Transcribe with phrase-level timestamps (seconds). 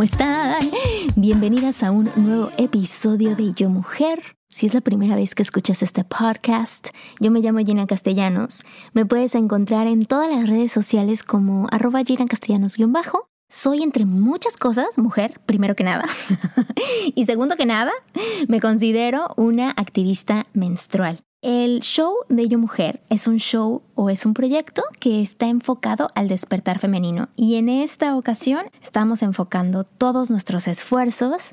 [0.00, 0.62] ¿cómo están?
[1.14, 4.34] Bienvenidas a un nuevo episodio de Yo Mujer.
[4.48, 6.88] Si es la primera vez que escuchas este podcast,
[7.20, 8.62] yo me llamo Gina Castellanos.
[8.94, 13.28] Me puedes encontrar en todas las redes sociales como arroba Gina Castellanos-bajo.
[13.50, 16.06] Soy entre muchas cosas mujer, primero que nada.
[17.14, 17.92] y segundo que nada,
[18.48, 21.18] me considero una activista menstrual.
[21.42, 26.10] El show de Yo Mujer es un show o es un proyecto que está enfocado
[26.14, 31.52] al despertar femenino y en esta ocasión estamos enfocando todos nuestros esfuerzos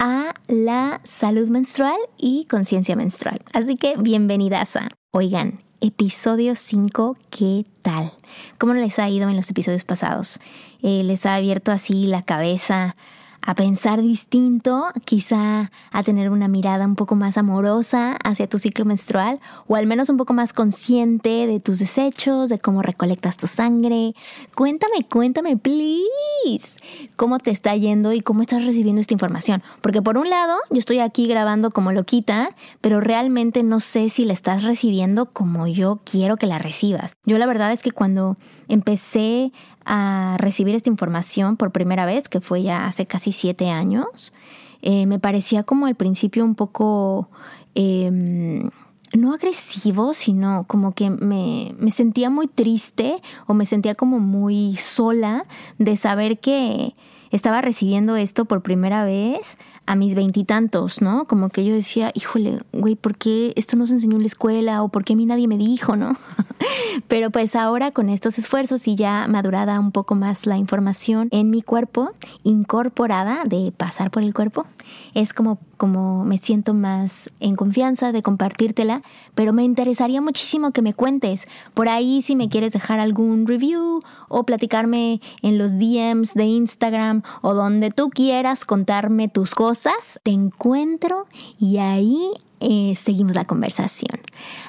[0.00, 3.40] a la salud menstrual y conciencia menstrual.
[3.52, 8.10] Así que bienvenidas a, oigan, episodio 5, ¿qué tal?
[8.58, 10.40] ¿Cómo les ha ido en los episodios pasados?
[10.82, 12.96] Eh, ¿Les ha abierto así la cabeza?
[13.42, 18.84] A pensar distinto, quizá a tener una mirada un poco más amorosa hacia tu ciclo
[18.84, 23.46] menstrual o al menos un poco más consciente de tus desechos, de cómo recolectas tu
[23.46, 24.14] sangre.
[24.54, 26.78] Cuéntame, cuéntame, please,
[27.16, 29.62] cómo te está yendo y cómo estás recibiendo esta información.
[29.80, 34.24] Porque por un lado, yo estoy aquí grabando como loquita, pero realmente no sé si
[34.24, 37.12] la estás recibiendo como yo quiero que la recibas.
[37.24, 38.36] Yo la verdad es que cuando
[38.68, 39.52] empecé
[39.92, 44.32] a recibir esta información por primera vez, que fue ya hace casi siete años,
[44.82, 47.28] eh, me parecía como al principio un poco...
[47.74, 48.70] Em,
[49.12, 54.76] no agresivo, sino como que me, me, sentía muy triste o me sentía como muy
[54.76, 55.46] sola
[55.78, 56.94] de saber que
[57.30, 61.26] estaba recibiendo esto por primera vez a mis veintitantos, ¿no?
[61.26, 64.82] Como que yo decía, híjole, güey, ¿por qué esto no se enseñó en la escuela?
[64.82, 66.16] ¿O por qué a mí nadie me dijo, no?
[67.08, 71.50] Pero pues ahora con estos esfuerzos y ya madurada un poco más la información en
[71.50, 72.10] mi cuerpo,
[72.42, 74.66] incorporada de pasar por el cuerpo,
[75.14, 79.00] es como, como me siento más en confianza de compartírtela,
[79.34, 81.48] pero me interesaría muchísimo que me cuentes.
[81.72, 87.22] Por ahí si me quieres dejar algún review o platicarme en los DMs de Instagram
[87.40, 91.26] o donde tú quieras contarme tus cosas, te encuentro
[91.58, 94.20] y ahí eh, seguimos la conversación.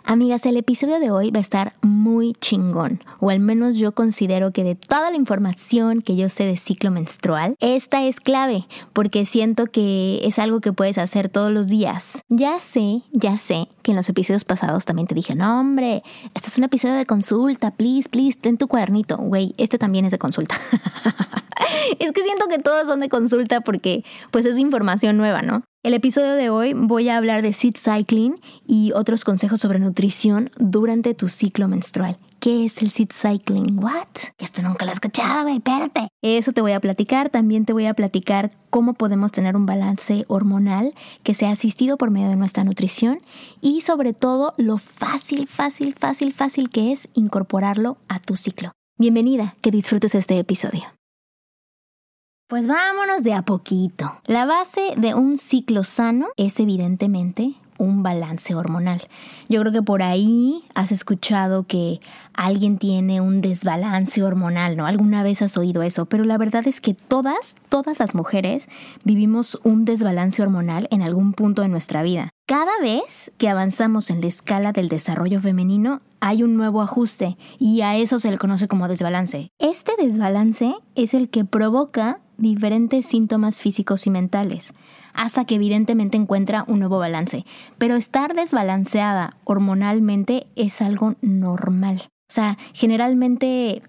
[0.04, 4.52] Amigas, el episodio de hoy va a estar muy chingón, o al menos yo considero
[4.52, 9.26] que de toda la información que yo sé de ciclo menstrual, esta es clave, porque
[9.26, 12.24] siento que es algo que puedes hacer todos los días.
[12.30, 16.04] Ya sé, ya sé que en los episodios pasados también te dije, no hombre,
[16.34, 19.18] este es un episodio de consulta, please, please, ten tu cuadernito.
[19.18, 20.56] Güey, este también es de consulta.
[22.00, 25.64] es que siento que todos son de consulta porque pues es información nueva, ¿no?
[25.84, 30.52] El episodio de hoy voy a hablar de seed cycling y otros consejos sobre nutrición
[30.60, 32.18] durante tu ciclo menstrual.
[32.40, 33.84] ¿Qué es el seed cycling?
[33.84, 34.08] ¿What?
[34.40, 36.08] Esto nunca lo he escuchado, güey, espérate.
[36.24, 37.30] Eso te voy a platicar.
[37.30, 42.10] También te voy a platicar cómo podemos tener un balance hormonal que sea asistido por
[42.10, 43.22] medio de nuestra nutrición
[43.62, 48.72] y sobre todo lo fácil, fácil, fácil, fácil que es incorporarlo a tu ciclo.
[48.98, 50.84] Bienvenida, que disfrutes este episodio.
[52.52, 54.12] Pues vámonos de a poquito.
[54.26, 59.04] La base de un ciclo sano es evidentemente un balance hormonal.
[59.48, 62.02] Yo creo que por ahí has escuchado que
[62.34, 64.86] alguien tiene un desbalance hormonal, ¿no?
[64.86, 68.68] Alguna vez has oído eso, pero la verdad es que todas, todas las mujeres
[69.06, 72.32] vivimos un desbalance hormonal en algún punto de nuestra vida.
[72.48, 77.82] Cada vez que avanzamos en la escala del desarrollo femenino, hay un nuevo ajuste y
[77.82, 79.52] a eso se le conoce como desbalance.
[79.60, 84.74] Este desbalance es el que provoca diferentes síntomas físicos y mentales,
[85.14, 87.46] hasta que evidentemente encuentra un nuevo balance.
[87.78, 92.10] Pero estar desbalanceada hormonalmente es algo normal.
[92.30, 93.82] O sea, generalmente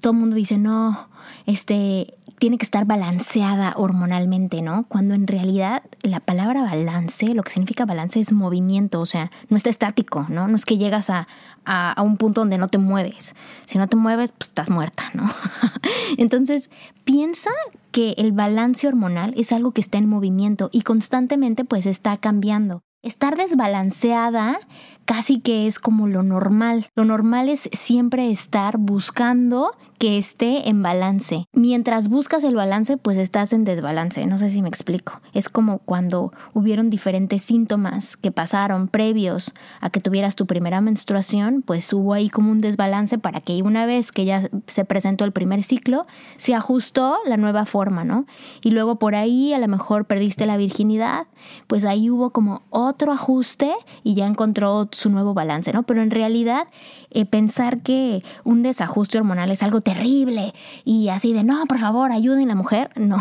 [0.00, 1.08] todo el mundo dice, no,
[1.46, 4.86] este, tiene que estar balanceada hormonalmente, ¿no?
[4.88, 9.56] Cuando en realidad la palabra balance, lo que significa balance es movimiento, o sea, no
[9.56, 10.48] está estático, ¿no?
[10.48, 11.28] No es que llegas a,
[11.64, 13.34] a, un punto donde no te mueves.
[13.66, 15.24] Si no te mueves, pues estás muerta, ¿no?
[16.18, 16.70] Entonces,
[17.04, 17.50] piensa
[17.92, 22.82] que el balance hormonal es algo que está en movimiento y constantemente pues está cambiando.
[23.02, 24.58] Estar desbalanceada
[25.04, 26.86] casi que es como lo normal.
[26.94, 31.46] Lo normal es siempre estar buscando que esté en balance.
[31.52, 34.26] Mientras buscas el balance, pues estás en desbalance.
[34.26, 35.20] No sé si me explico.
[35.32, 41.62] Es como cuando hubieron diferentes síntomas que pasaron previos a que tuvieras tu primera menstruación,
[41.62, 45.32] pues hubo ahí como un desbalance para que una vez que ya se presentó el
[45.32, 46.06] primer ciclo,
[46.36, 48.26] se ajustó la nueva forma, ¿no?
[48.62, 51.26] Y luego por ahí a lo mejor perdiste la virginidad,
[51.66, 53.72] pues ahí hubo como otro ajuste
[54.02, 55.82] y ya encontró su nuevo balance, ¿no?
[55.82, 56.66] Pero en realidad
[57.10, 60.54] eh, pensar que un desajuste hormonal es algo terrible
[60.84, 63.18] y así de, no, por favor, ayuden a la mujer, no.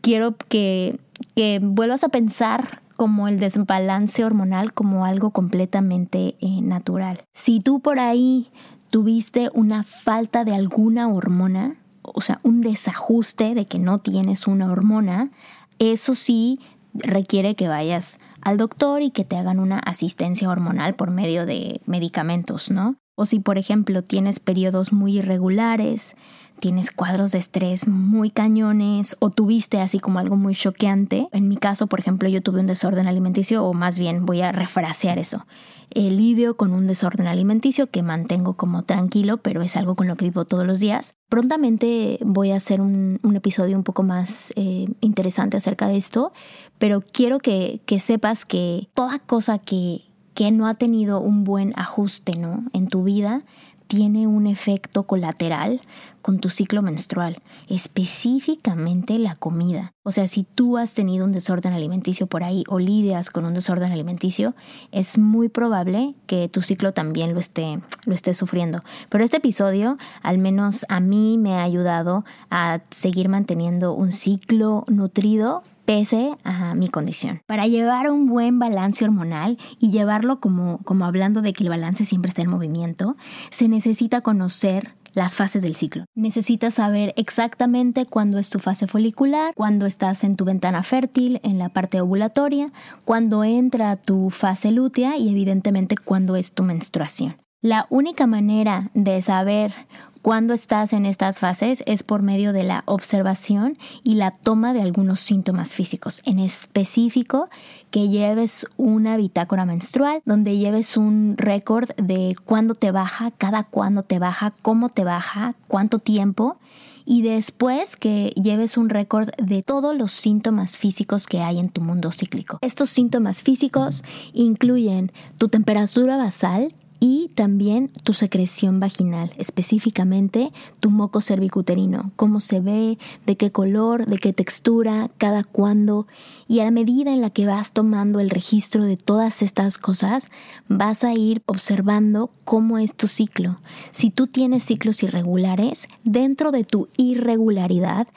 [0.00, 0.98] Quiero que,
[1.34, 7.22] que vuelvas a pensar como el desbalance hormonal como algo completamente eh, natural.
[7.32, 8.50] Si tú por ahí
[8.90, 14.70] tuviste una falta de alguna hormona, o sea, un desajuste de que no tienes una
[14.72, 15.30] hormona,
[15.78, 16.58] eso sí
[17.02, 21.80] requiere que vayas al doctor y que te hagan una asistencia hormonal por medio de
[21.86, 22.96] medicamentos, ¿no?
[23.20, 26.14] O si, por ejemplo, tienes periodos muy irregulares,
[26.60, 31.26] tienes cuadros de estrés muy cañones o tuviste así como algo muy choqueante.
[31.32, 34.52] En mi caso, por ejemplo, yo tuve un desorden alimenticio o más bien voy a
[34.52, 35.48] refrasear eso.
[35.90, 40.26] Lidio con un desorden alimenticio que mantengo como tranquilo, pero es algo con lo que
[40.26, 41.14] vivo todos los días.
[41.28, 46.32] Prontamente voy a hacer un, episodio un poco más eh, interesante acerca de esto,
[46.78, 50.07] pero quiero que, que sepas que toda cosa que,
[50.38, 52.62] que no ha tenido un buen ajuste ¿no?
[52.72, 53.42] en tu vida
[53.88, 55.80] tiene un efecto colateral
[56.22, 57.38] con tu ciclo menstrual,
[57.68, 59.94] específicamente la comida.
[60.04, 63.54] O sea, si tú has tenido un desorden alimenticio por ahí o lidias con un
[63.54, 64.54] desorden alimenticio,
[64.92, 68.84] es muy probable que tu ciclo también lo esté, lo esté sufriendo.
[69.08, 74.84] Pero este episodio, al menos a mí, me ha ayudado a seguir manteniendo un ciclo
[74.86, 77.40] nutrido pese a mi condición.
[77.46, 82.04] Para llevar un buen balance hormonal y llevarlo como, como hablando de que el balance
[82.04, 83.16] siempre está en movimiento,
[83.50, 86.04] se necesita conocer las fases del ciclo.
[86.14, 91.58] Necesitas saber exactamente cuándo es tu fase folicular, cuándo estás en tu ventana fértil, en
[91.58, 92.70] la parte ovulatoria,
[93.06, 97.36] cuándo entra tu fase lútea y evidentemente cuándo es tu menstruación.
[97.60, 99.74] La única manera de saber
[100.22, 104.80] cuando estás en estas fases es por medio de la observación y la toma de
[104.80, 106.22] algunos síntomas físicos.
[106.24, 107.48] En específico,
[107.90, 114.04] que lleves una bitácora menstrual donde lleves un récord de cuándo te baja, cada cuándo
[114.04, 116.58] te baja, cómo te baja, cuánto tiempo
[117.04, 121.80] y después que lleves un récord de todos los síntomas físicos que hay en tu
[121.80, 122.58] mundo cíclico.
[122.60, 131.20] Estos síntomas físicos incluyen tu temperatura basal, y también tu secreción vaginal, específicamente tu moco
[131.20, 136.06] cervicuterino, cómo se ve, de qué color, de qué textura, cada cuándo.
[136.48, 140.28] Y a la medida en la que vas tomando el registro de todas estas cosas,
[140.68, 143.60] vas a ir observando cómo es tu ciclo.
[143.92, 148.08] Si tú tienes ciclos irregulares, dentro de tu irregularidad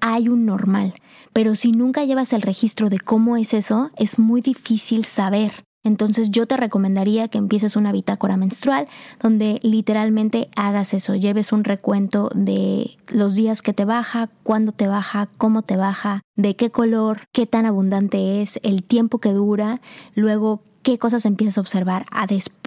[0.00, 0.94] hay un normal,
[1.32, 5.65] pero si nunca llevas el registro de cómo es eso, es muy difícil saber.
[5.86, 8.88] Entonces yo te recomendaría que empieces una bitácora menstrual
[9.22, 14.88] donde literalmente hagas eso, lleves un recuento de los días que te baja, cuándo te
[14.88, 19.80] baja, cómo te baja, de qué color, qué tan abundante es, el tiempo que dura,
[20.16, 22.04] luego qué cosas empiezas a observar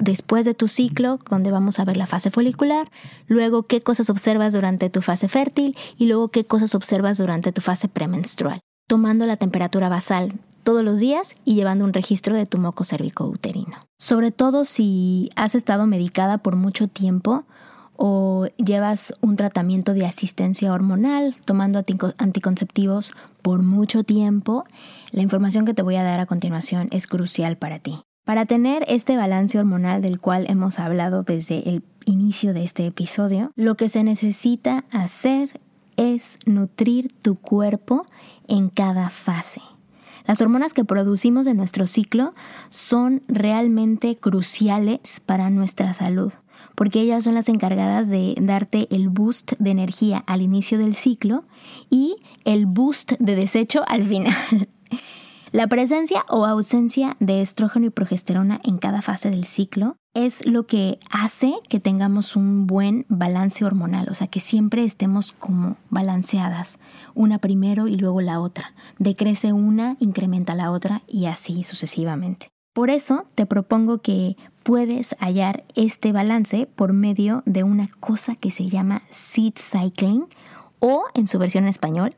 [0.02, 2.90] después de tu ciclo, donde vamos a ver la fase folicular,
[3.28, 7.60] luego qué cosas observas durante tu fase fértil y luego qué cosas observas durante tu
[7.60, 10.32] fase premenstrual, tomando la temperatura basal
[10.70, 12.84] todos los días y llevando un registro de tu moco
[13.22, 13.88] uterino.
[13.98, 17.44] Sobre todo si has estado medicada por mucho tiempo
[17.98, 21.84] o llevas un tratamiento de asistencia hormonal tomando
[22.20, 24.64] anticonceptivos por mucho tiempo,
[25.12, 28.04] la información que te voy a dar a continuación es crucial para ti.
[28.24, 33.52] Para tener este balance hormonal del cual hemos hablado desde el inicio de este episodio,
[33.56, 35.60] lo que se necesita hacer
[35.98, 38.06] es nutrir tu cuerpo
[38.48, 39.62] en cada fase.
[40.30, 42.36] Las hormonas que producimos en nuestro ciclo
[42.70, 46.32] son realmente cruciales para nuestra salud,
[46.76, 51.46] porque ellas son las encargadas de darte el boost de energía al inicio del ciclo
[51.90, 54.36] y el boost de desecho al final.
[55.52, 60.68] La presencia o ausencia de estrógeno y progesterona en cada fase del ciclo es lo
[60.68, 66.78] que hace que tengamos un buen balance hormonal, o sea, que siempre estemos como balanceadas,
[67.16, 68.74] una primero y luego la otra.
[69.00, 72.50] Decrece una, incrementa la otra y así sucesivamente.
[72.76, 78.52] Por eso te propongo que puedes hallar este balance por medio de una cosa que
[78.52, 80.28] se llama seed cycling
[80.78, 82.16] o en su versión en español,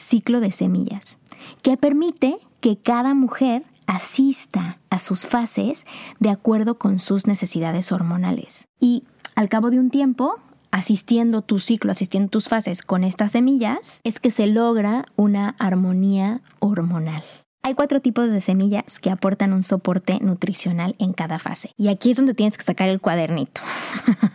[0.00, 1.18] ciclo de semillas,
[1.62, 5.84] que permite que cada mujer asista a sus fases
[6.18, 8.66] de acuerdo con sus necesidades hormonales.
[8.78, 9.04] Y
[9.34, 10.36] al cabo de un tiempo,
[10.70, 16.40] asistiendo tu ciclo, asistiendo tus fases con estas semillas, es que se logra una armonía
[16.60, 17.22] hormonal.
[17.62, 21.72] Hay cuatro tipos de semillas que aportan un soporte nutricional en cada fase.
[21.76, 23.60] Y aquí es donde tienes que sacar el cuadernito.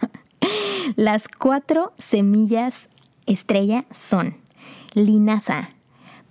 [0.95, 2.89] Las cuatro semillas
[3.25, 4.37] estrella son
[4.95, 5.69] linaza,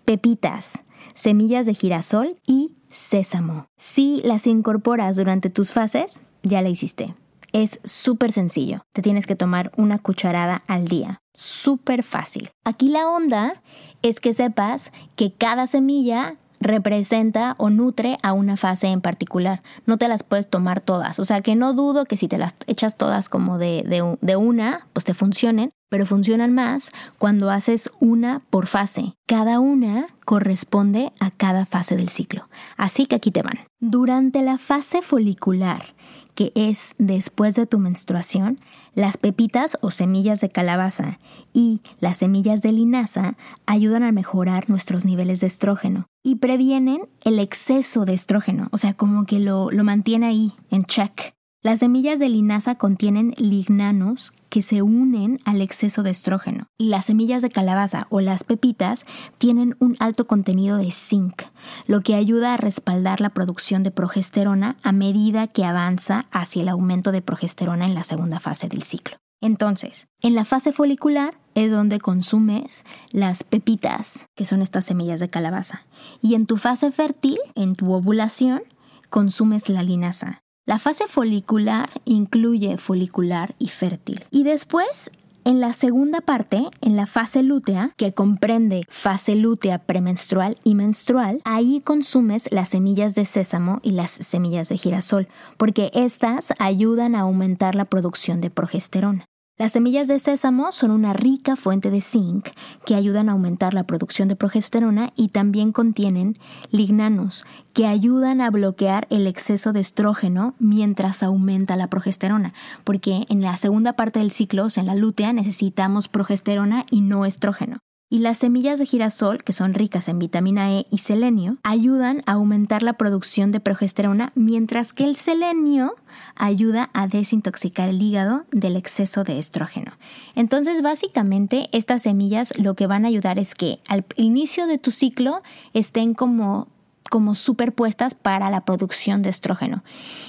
[0.05, 0.83] pepitas,
[1.15, 3.67] semillas de girasol y sésamo.
[3.77, 7.15] Si las incorporas durante tus fases, ya la hiciste.
[7.53, 8.85] Es súper sencillo.
[8.93, 11.19] Te tienes que tomar una cucharada al día.
[11.35, 12.51] Súper fácil.
[12.65, 13.63] Aquí la onda
[14.03, 19.63] es que sepas que cada semilla representa o nutre a una fase en particular.
[19.87, 21.19] No te las puedes tomar todas.
[21.19, 24.37] O sea que no dudo que si te las echas todas como de, de, de
[24.37, 29.15] una, pues te funcionen, pero funcionan más cuando haces una por fase.
[29.29, 32.49] Cada una corresponde a cada fase del ciclo.
[32.77, 33.61] Así que aquí te van.
[33.79, 35.95] Durante la fase folicular,
[36.35, 38.59] que es después de tu menstruación,
[38.97, 41.21] las pepitas o semillas de calabaza
[41.53, 47.39] y las semillas de linaza ayudan a mejorar nuestros niveles de estrógeno y previenen el
[47.39, 51.35] exceso de estrógeno, o sea, como que lo, lo mantiene ahí en check.
[51.65, 56.67] Las semillas de linaza contienen lignanos que se unen al exceso de estrógeno.
[56.77, 59.07] Las semillas de calabaza o las pepitas
[59.39, 61.45] tienen un alto contenido de zinc,
[61.87, 66.69] lo que ayuda a respaldar la producción de progesterona a medida que avanza hacia el
[66.69, 69.17] aumento de progesterona en la segunda fase del ciclo.
[69.41, 75.31] Entonces, en la fase folicular es donde consumes las pepitas, que son estas semillas de
[75.31, 75.87] calabaza.
[76.21, 78.65] Y en tu fase fértil, en tu ovulación,
[79.09, 80.44] consumes la linaza.
[80.67, 84.25] La fase folicular incluye folicular y fértil.
[84.31, 85.11] Y después
[85.45, 91.43] en la segunda parte, en la fase lútea, que comprende fase lútea premenstrual y menstrual,
[91.45, 95.29] ahí consumes las semillas de sésamo y las semillas de girasol,
[95.59, 99.27] porque estas ayudan a aumentar la producción de progesterona.
[99.57, 102.49] Las semillas de sésamo son una rica fuente de zinc
[102.85, 106.35] que ayudan a aumentar la producción de progesterona y también contienen
[106.73, 113.43] lignanos que ayudan a bloquear el exceso de estrógeno mientras aumenta la progesterona, porque en
[113.43, 117.79] la segunda parte del ciclo, o sea, en la lútea, necesitamos progesterona y no estrógeno.
[118.11, 122.33] Y las semillas de girasol, que son ricas en vitamina E y selenio, ayudan a
[122.33, 125.97] aumentar la producción de progesterona, mientras que el selenio
[126.37, 129.93] ayuda a desintoxicar el hígado del exceso de estrógeno.
[130.35, 134.91] Entonces, básicamente, estas semillas lo que van a ayudar es que al inicio de tu
[134.91, 135.43] ciclo
[135.73, 136.69] estén como
[137.11, 139.85] como superpuestas para la producción de estrógeno.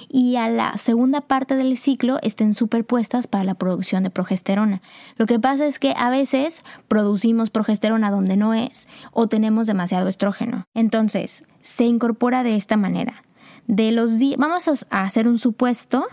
[0.10, 4.82] Y a la segunda parte del ciclo estén superpuestas para la producción de progesterona.
[5.18, 10.08] Lo que pasa es que a veces producimos progesterona donde no es o tenemos demasiado
[10.08, 10.66] estrógeno.
[10.74, 13.24] Entonces, se incorpora de esta manera.
[13.68, 16.06] De los vamos a hacer un supuesto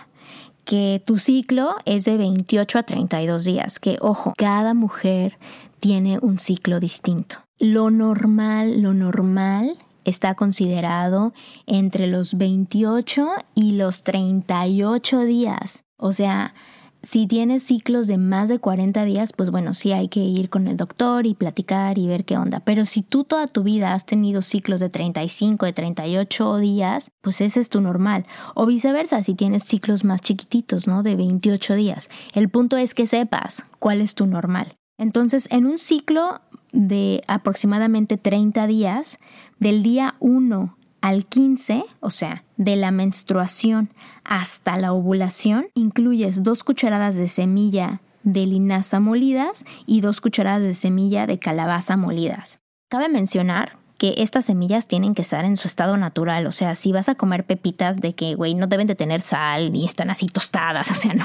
[0.64, 5.38] que tu ciclo es de 28 a 32 días, que ojo, cada mujer
[5.80, 7.38] tiene un ciclo distinto.
[7.58, 11.32] Lo normal, lo normal está considerado
[11.66, 15.84] entre los 28 y los 38 días.
[15.96, 16.54] O sea,
[17.02, 20.68] si tienes ciclos de más de 40 días, pues bueno, sí hay que ir con
[20.68, 22.60] el doctor y platicar y ver qué onda.
[22.60, 27.40] Pero si tú toda tu vida has tenido ciclos de 35, de 38 días, pues
[27.40, 28.24] ese es tu normal.
[28.54, 31.02] O viceversa, si tienes ciclos más chiquititos, ¿no?
[31.02, 32.08] De 28 días.
[32.34, 34.74] El punto es que sepas cuál es tu normal.
[34.96, 36.40] Entonces, en un ciclo
[36.72, 39.18] de aproximadamente 30 días,
[39.58, 43.90] del día 1 al 15, o sea, de la menstruación
[44.24, 50.74] hasta la ovulación, incluyes dos cucharadas de semilla de linaza molidas y dos cucharadas de
[50.74, 52.60] semilla de calabaza molidas.
[52.88, 56.48] Cabe mencionar que estas semillas tienen que estar en su estado natural.
[56.48, 59.70] O sea, si vas a comer pepitas de que, güey, no deben de tener sal
[59.70, 61.24] ni están así tostadas, o sea, no,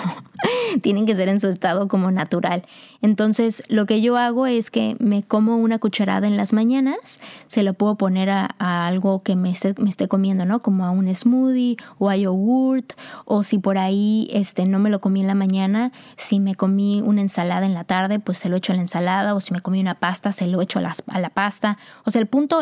[0.83, 2.61] tienen que ser en su estado como natural.
[3.01, 7.63] Entonces, lo que yo hago es que me como una cucharada en las mañanas, se
[7.63, 10.61] lo puedo poner a, algo que me esté, comiendo, ¿no?
[10.61, 12.93] Como a un smoothie o a yogurt,
[13.25, 17.01] o si por ahí este, no me lo comí en la mañana, si me comí
[17.03, 19.61] una ensalada en la tarde, pues se lo echo a la ensalada, o si me
[19.61, 21.79] comí una pasta, se lo echo a a la pasta.
[22.05, 22.61] O sea, el punto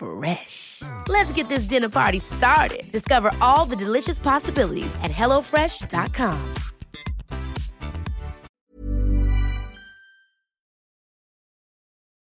[0.00, 0.80] Fresh.
[1.08, 2.90] Let's get this dinner party started.
[2.90, 6.38] Discover all the delicious possibilities at hellofresh.com.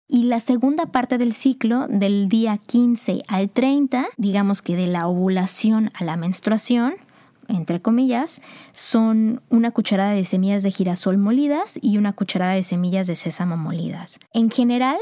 [0.09, 5.07] Y la segunda parte del ciclo, del día 15 al 30, digamos que de la
[5.07, 6.95] ovulación a la menstruación,
[7.49, 8.41] entre comillas,
[8.73, 13.59] son una cucharada de semillas de girasol molidas y una cucharada de semillas de sésamo
[13.59, 14.19] molidas.
[14.33, 14.97] En general,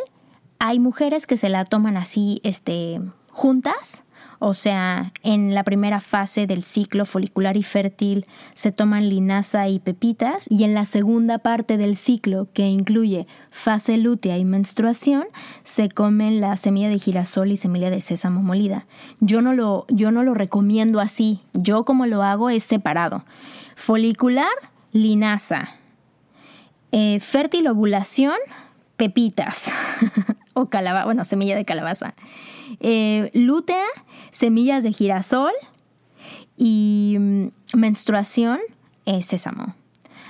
[0.59, 4.05] hay mujeres que se la toman así, este, juntas,
[4.39, 9.79] o sea, en la primera fase del ciclo folicular y fértil se toman linaza y
[9.79, 15.25] pepitas y en la segunda parte del ciclo, que incluye fase lútea y menstruación,
[15.63, 18.87] se comen la semilla de girasol y semilla de sésamo molida.
[19.21, 23.25] Yo no lo, yo no lo recomiendo así, yo como lo hago es separado.
[23.77, 24.53] Folicular,
[24.93, 25.71] linaza.
[26.93, 28.37] Eh, fértil ovulación,
[28.97, 29.73] pepitas
[30.55, 32.15] o calabaza, bueno, semilla de calabaza.
[32.81, 33.85] Eh, lútea,
[34.31, 35.53] semillas de girasol
[36.57, 38.61] y mm, menstruación,
[39.05, 39.75] es sésamo.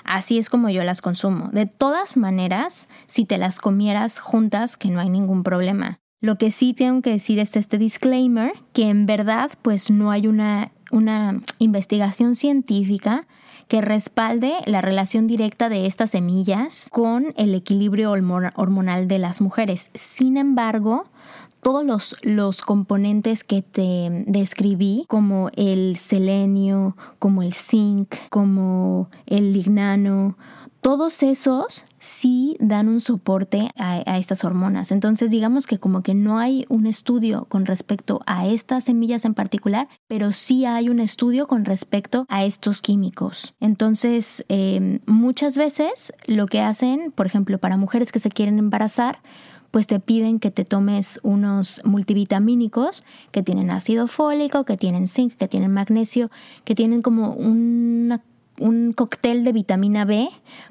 [0.05, 1.49] Así es como yo las consumo.
[1.53, 5.99] De todas maneras, si te las comieras juntas, que no hay ningún problema.
[6.21, 10.27] Lo que sí tengo que decir es este disclaimer, que en verdad pues no hay
[10.27, 13.27] una, una investigación científica
[13.67, 19.91] que respalde la relación directa de estas semillas con el equilibrio hormonal de las mujeres.
[19.95, 21.07] Sin embargo,
[21.63, 29.53] todos los, los, componentes que te describí, como el selenio, como el zinc, como el
[29.53, 30.37] lignano,
[30.85, 34.93] todos esos sí dan un soporte a, estas hormonas.
[34.93, 39.33] Entonces digamos que como que no hay un estudio con respecto a estas semillas en
[39.33, 43.55] particular, pero sí hay un estudio con respecto a estos químicos.
[43.61, 49.21] Entonces em, muchas veces lo que hacen, por ejemplo, para mujeres que se quieren embarazar,
[49.71, 55.33] pues te piden que te tomes unos multivitamínicos que tienen ácido fólico, que tienen zinc,
[55.33, 56.31] que tienen magnesio,
[56.65, 58.21] que tienen como una
[58.59, 60.29] un cóctel de vitamina B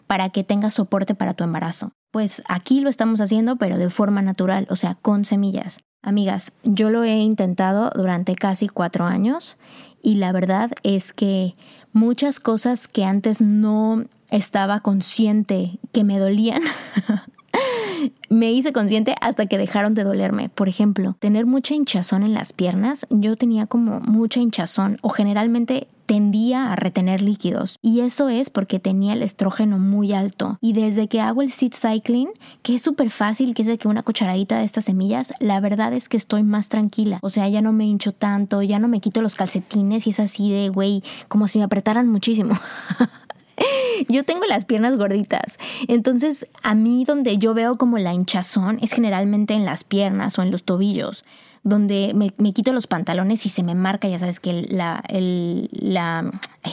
[0.07, 1.91] para que tengas soporte para tu embarazo.
[2.11, 5.79] Pues aquí lo estamos haciendo, pero de forma natural, o sea, con semillas.
[6.01, 9.57] Amigas, yo lo he intentado durante casi cuatro años
[10.01, 11.55] y la verdad es que
[11.93, 16.61] muchas cosas que antes no estaba consciente que me dolían,
[18.29, 20.49] me hice consciente hasta que dejaron de dolerme.
[20.49, 23.05] Por ejemplo, tener mucha hinchazón en las piernas.
[23.09, 28.79] Yo tenía como mucha hinchazón o generalmente tendía a retener líquidos y eso es porque
[28.79, 32.29] tenía el estrógeno muy alto y desde que hago el seed cycling
[32.61, 35.93] que es súper fácil que es de que una cucharadita de estas semillas la verdad
[35.93, 38.99] es que estoy más tranquila o sea ya no me hincho tanto ya no me
[38.99, 42.53] quito los calcetines y es así de güey como si me apretaran muchísimo
[44.09, 48.91] Yo tengo las piernas gorditas, entonces a mí donde yo veo como la hinchazón es
[48.91, 51.23] generalmente en las piernas o en los tobillos
[51.63, 56.31] donde me, quito los pantalones y se me marca, ya sabes que la, el, la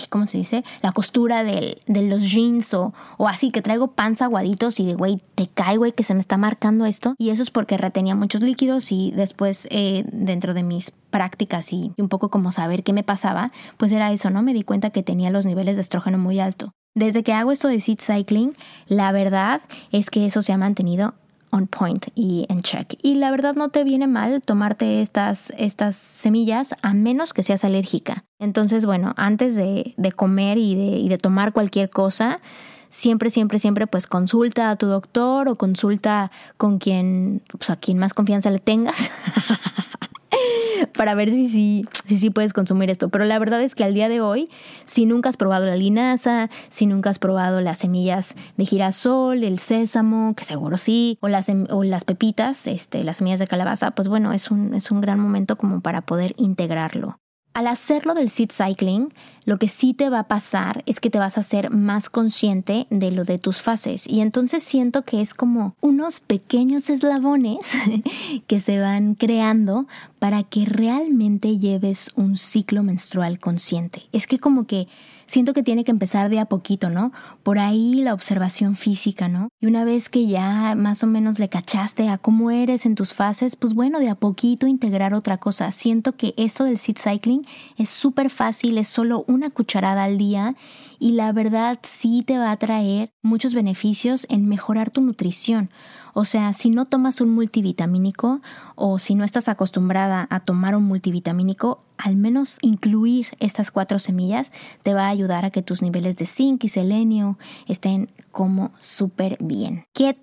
[0.09, 0.65] ¿cómo se dice?
[0.83, 5.21] La costura de, los jeans o, o, así, que traigo panza aguaditos y de, güey,
[5.35, 7.15] te cae, güey, que se me está marcando esto.
[7.19, 11.93] Y eso es porque retenía muchos líquidos y después eh, dentro de mis prácticas y
[11.97, 14.43] un poco como saber qué me pasaba, pues era eso, ¿no?
[14.43, 16.73] Me di cuenta que tenía los niveles de estrógeno muy alto.
[16.95, 21.15] Desde que hago esto de seed cycling, la verdad es que eso se ha mantenido
[21.51, 22.95] on point y en check.
[23.03, 27.65] Y la verdad no te viene mal tomarte estas, estas semillas a menos que seas
[27.65, 28.25] alérgica.
[28.39, 32.41] Entonces, bueno, antes de, comer y de, y de tomar cualquier cosa,
[32.89, 37.99] siempre, siempre, siempre pues consulta a tu doctor o consulta con quien, pues a quien
[37.99, 39.11] más confianza le tengas.
[40.95, 43.09] para ver si sí si, si, puedes consumir esto.
[43.09, 44.51] Pero la verdad es que al día de hoy,
[44.85, 49.59] si nunca has probado la linaza, si nunca has probado las semillas de girasol, el
[49.59, 54.09] sésamo, que seguro sí, o las, o las pepitas, este, las semillas de calabaza, pues
[54.09, 57.19] bueno, es un, es un gran momento como para poder integrarlo.
[57.53, 59.13] Al hacerlo del seed cycling,
[59.45, 62.87] lo que sí te va a pasar es que te vas a hacer más consciente
[62.91, 67.73] de lo de tus fases y entonces siento que es como unos pequeños eslabones
[68.47, 69.89] que se van creando
[70.21, 74.03] para que realmente lleves un ciclo menstrual consciente.
[74.13, 74.87] Es que como que
[75.31, 77.13] siento que tiene que empezar de a poquito, ¿no?
[77.45, 79.49] Por ahí la observación física, ¿no?
[79.61, 83.15] Y una vez que ya más o menos le cachaste a cómo eres en tus
[83.15, 85.71] fases, pues bueno, de a poquito integrar otra cosa.
[85.71, 90.57] Siento que esto del seed cycling es súper fácil, es solo una cucharada al día
[91.01, 95.71] y la verdad sí te va a traer muchos beneficios en mejorar tu nutrición.
[96.13, 98.43] O sea, si no tomas un multivitamínico
[98.77, 104.53] o si no estás acostumbrada a tomar un multivitamínico, al menos incluir estas cuatro semillas
[104.83, 109.39] te va a ayudar a que tus niveles de zinc y selenio estén como súper
[109.41, 109.85] bien.
[109.95, 110.15] ¿Qué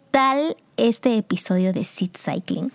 [0.78, 2.72] este episodio de Seed Cycling?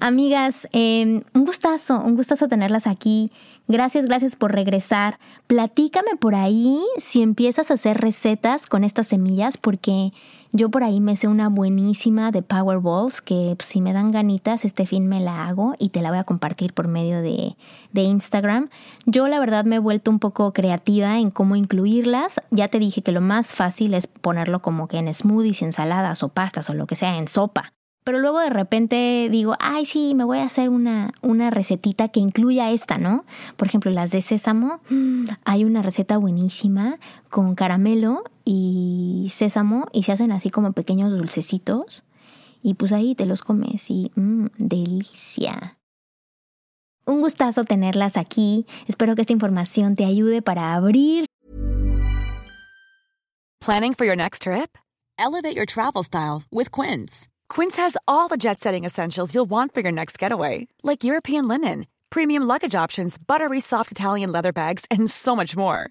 [0.00, 3.30] Amigas, em, un gustazo, un gustazo tenerlas aquí.
[3.68, 5.18] Gracias, gracias por regresar.
[5.46, 10.12] Platícame por ahí si empiezas a hacer recetas con estas semillas, porque
[10.52, 14.84] yo por ahí me sé una buenísima de Powerballs que si me dan ganitas este
[14.84, 17.56] fin me la hago y te la voy a compartir por medio de,
[17.92, 18.68] de Instagram.
[19.06, 22.40] Yo la verdad me he vuelto un poco creativa en cómo incluirlas.
[22.50, 26.28] Ya te dije que lo más fácil es ponerlo como que en smoothies, ensaladas o
[26.30, 27.72] pastas o lo que sea, en sopa.
[28.02, 32.18] Pero luego de repente digo, ay, sí, me voy a hacer una, una recetita que
[32.18, 33.24] incluya esta, ¿no?
[33.56, 34.80] Por ejemplo, las de sésamo.
[34.88, 36.96] Mm, hay una receta buenísima
[37.28, 42.02] con caramelo y sésamo y se hacen así como pequeños dulcecitos.
[42.62, 45.78] Y pues ahí te los comes y mmm, delicia.
[47.06, 48.66] Un gustazo tenerlas aquí.
[48.88, 51.26] Espero que esta información te ayude para abrir.
[53.60, 54.76] Planning for your next trip?
[55.18, 57.28] Elevate your travel style with Quince.
[57.48, 61.46] Quince has all the jet setting essentials you'll want for your next getaway, like European
[61.46, 65.90] linen, premium luggage options, buttery soft Italian leather bags, and so much more.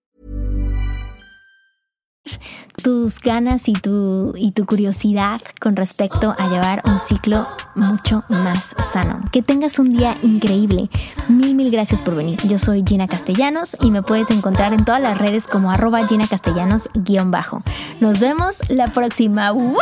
[2.81, 8.75] Tus ganas y tu, y tu curiosidad con respecto a llevar un ciclo mucho más
[8.91, 9.21] sano.
[9.31, 10.89] Que tengas un día increíble.
[11.27, 12.39] Mil, mil gracias por venir.
[12.47, 16.27] Yo soy Gina Castellanos y me puedes encontrar en todas las redes como arroba Gina
[16.27, 17.63] Castellanos-bajo.
[17.99, 19.51] Nos vemos la próxima.
[19.51, 19.77] ¡Wow!